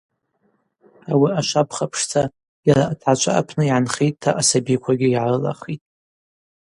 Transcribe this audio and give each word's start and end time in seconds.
Ауи 1.11 1.29
ашвапха 1.39 1.85
пшдза 1.91 2.23
йара 2.67 2.85
атгӏачва 2.91 3.31
апны 3.39 3.63
йгӏанхитӏта 3.67 4.29
асабиквагьи 4.41 5.07
йгӏарылахитӏ. 5.11 5.87